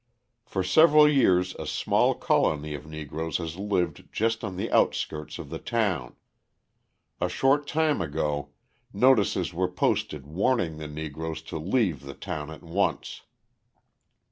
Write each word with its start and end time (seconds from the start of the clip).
For 0.45 0.63
several 0.63 1.07
years 1.07 1.53
a 1.59 1.67
small 1.67 2.15
colony 2.15 2.73
of 2.73 2.87
Negroes 2.87 3.37
has 3.37 3.57
lived 3.57 4.11
just 4.11 4.43
on 4.43 4.55
the 4.57 4.71
outskirts 4.71 5.37
of 5.37 5.51
the 5.51 5.59
town. 5.59 6.15
A 7.21 7.29
short 7.29 7.67
time 7.67 8.01
ago 8.01 8.49
notices 8.91 9.53
were 9.53 9.69
posted 9.69 10.25
warning 10.25 10.77
the 10.77 10.87
Negroes 10.87 11.43
to 11.43 11.59
leave 11.59 12.01
the 12.01 12.15
town 12.15 12.49
at 12.49 12.63
once. 12.63 13.21